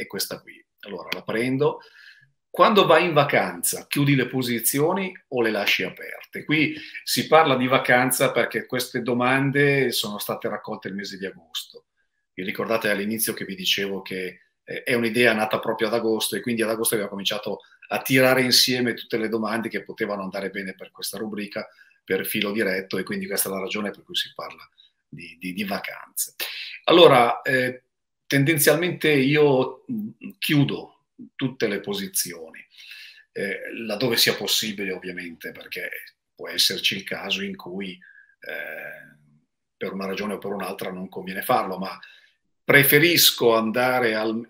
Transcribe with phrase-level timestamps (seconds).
[0.00, 0.64] è questa qui.
[0.80, 1.80] Allora la prendo.
[2.50, 6.44] Quando vai in vacanza, chiudi le posizioni o le lasci aperte?
[6.44, 11.84] Qui si parla di vacanza perché queste domande sono state raccolte il mese di agosto.
[12.34, 16.40] Vi ricordate all'inizio che vi dicevo che eh, è un'idea nata proprio ad agosto e
[16.40, 20.74] quindi ad agosto abbiamo cominciato a tirare insieme tutte le domande che potevano andare bene
[20.74, 21.68] per questa rubrica
[22.02, 24.68] per filo diretto e quindi questa è la ragione per cui si parla
[25.08, 26.34] di, di, di vacanze.
[26.84, 27.84] Allora, eh,
[28.30, 29.84] tendenzialmente io
[30.38, 32.64] chiudo tutte le posizioni,
[33.32, 35.90] eh, laddove sia possibile ovviamente, perché
[36.32, 39.18] può esserci il caso in cui eh,
[39.76, 41.98] per una ragione o per un'altra non conviene farlo, ma
[42.62, 44.46] preferisco andare al,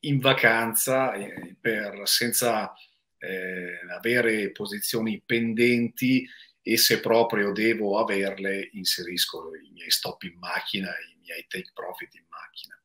[0.00, 2.70] in vacanza eh, per, senza
[3.16, 6.28] eh, avere posizioni pendenti
[6.62, 12.14] e se proprio devo averle inserisco i miei stop in macchina, i miei take profit
[12.14, 12.80] in macchina.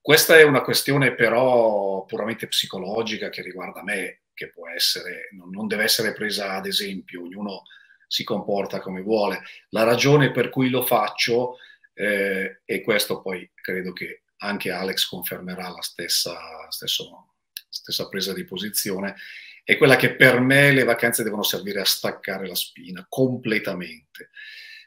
[0.00, 5.84] Questa è una questione però puramente psicologica che riguarda me, che può essere, non deve
[5.84, 7.62] essere presa ad esempio, ognuno
[8.06, 9.42] si comporta come vuole.
[9.70, 11.56] La ragione per cui lo faccio,
[11.92, 17.34] eh, e questo poi credo che anche Alex confermerà la stessa, stesso,
[17.68, 19.16] stessa presa di posizione,
[19.66, 24.30] è quella che per me le vacanze devono servire a staccare la spina completamente.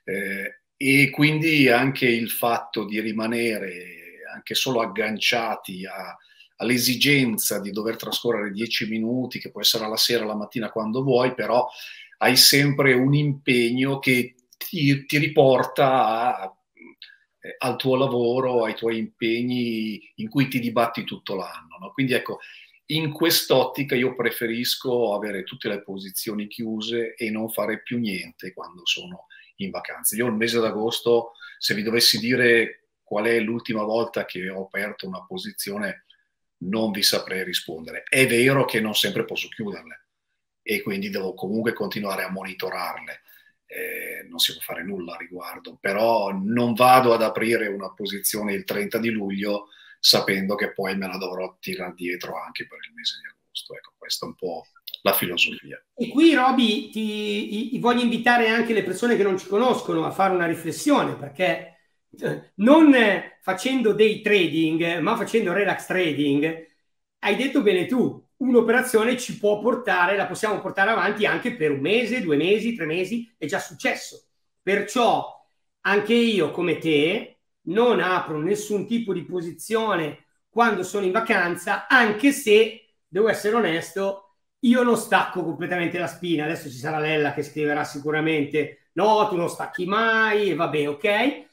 [0.06, 6.16] Eh, e quindi anche il fatto di rimanere anche solo agganciati a,
[6.56, 11.34] all'esigenza di dover trascorrere dieci minuti, che può essere alla sera, alla mattina, quando vuoi,
[11.34, 11.67] però
[12.19, 16.57] hai sempre un impegno che ti, ti riporta a,
[17.41, 21.75] eh, al tuo lavoro, ai tuoi impegni in cui ti dibatti tutto l'anno.
[21.81, 21.91] No?
[21.91, 22.40] Quindi ecco,
[22.92, 28.86] in quest'ottica io preferisco avere tutte le posizioni chiuse e non fare più niente quando
[28.86, 29.28] sono
[29.58, 30.16] in vacanza.
[30.16, 35.08] Io il mese d'agosto, se vi dovessi dire qual è l'ultima volta che ho aperto
[35.08, 36.06] una posizione,
[36.62, 38.04] non vi saprei rispondere.
[38.08, 40.08] È vero che non sempre posso chiuderle
[40.62, 43.22] e quindi devo comunque continuare a monitorarle.
[43.66, 48.54] Eh, non si può fare nulla a riguardo, però non vado ad aprire una posizione
[48.54, 49.68] il 30 di luglio
[50.00, 53.76] sapendo che poi me la dovrò tirare dietro anche per il mese di agosto.
[53.76, 54.66] Ecco, questa è un po'
[55.02, 55.84] la filosofia.
[55.94, 60.12] E qui, Roby, ti, ti voglio invitare anche le persone che non ci conoscono a
[60.12, 61.78] fare una riflessione, perché
[62.20, 62.94] eh, non
[63.42, 66.68] facendo day trading, ma facendo relax trading,
[67.20, 71.80] hai detto bene tu, un'operazione ci può portare, la possiamo portare avanti anche per un
[71.80, 74.28] mese, due mesi, tre mesi, è già successo.
[74.62, 75.38] Perciò
[75.82, 77.39] anche io, come te,
[77.69, 84.35] non apro nessun tipo di posizione quando sono in vacanza, anche se, devo essere onesto,
[84.59, 86.46] io non stacco completamente la spina.
[86.46, 91.47] Adesso ci sarà Lella che scriverà sicuramente, no, tu non stacchi mai, e vabbè, ok.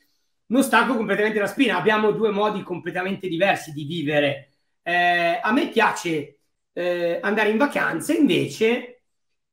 [0.46, 1.76] Non stacco completamente la spina.
[1.76, 4.50] Abbiamo due modi completamente diversi di vivere.
[4.82, 6.38] Eh, a me piace
[6.72, 9.02] eh, andare in vacanza invece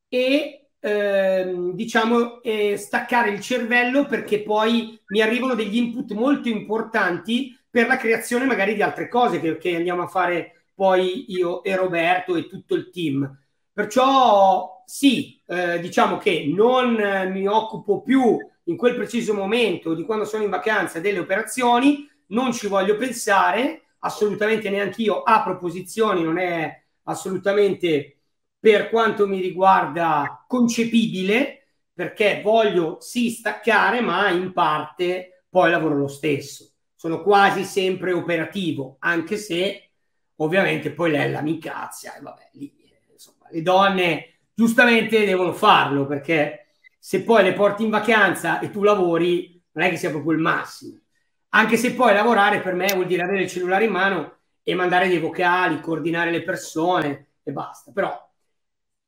[0.07, 7.57] e Ehm, diciamo, eh, staccare il cervello perché poi mi arrivano degli input molto importanti
[7.69, 11.73] per la creazione magari di altre cose che, che andiamo a fare poi io e
[11.77, 13.39] Roberto e tutto il team.
[13.71, 20.25] Perciò sì, eh, diciamo che non mi occupo più in quel preciso momento di quando
[20.25, 26.37] sono in vacanza delle operazioni, non ci voglio pensare, assolutamente neanche io apro posizioni, non
[26.37, 28.17] è assolutamente
[28.63, 36.07] per quanto mi riguarda concepibile perché voglio sì staccare ma in parte poi lavoro lo
[36.07, 39.89] stesso sono quasi sempre operativo anche se
[40.37, 42.73] ovviamente poi lei la mi cazia e vabbè lì
[43.11, 46.67] insomma le donne giustamente devono farlo perché
[46.97, 50.39] se poi le porti in vacanza e tu lavori non è che sia proprio il
[50.39, 51.01] massimo
[51.49, 55.09] anche se poi lavorare per me vuol dire avere il cellulare in mano e mandare
[55.09, 57.91] dei vocali, coordinare le persone e basta.
[57.91, 58.31] Però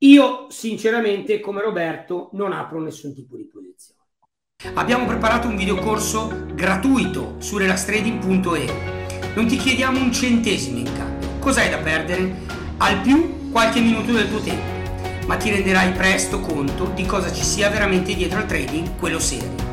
[0.05, 4.01] io sinceramente come Roberto non apro nessun tipo di posizione.
[4.75, 8.93] Abbiamo preparato un videocorso gratuito su relastrading.e.
[9.33, 11.29] Non ti chiediamo un centesimo in cambio.
[11.39, 12.43] Cos'hai da perdere?
[12.77, 17.43] Al più qualche minuto del tuo tempo, ma ti renderai presto conto di cosa ci
[17.43, 19.63] sia veramente dietro al trading, quello serio.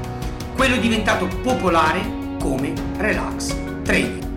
[0.55, 2.01] Quello diventato popolare
[2.39, 4.32] come relax trading.